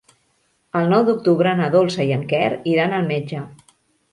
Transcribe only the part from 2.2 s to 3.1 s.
Quer iran al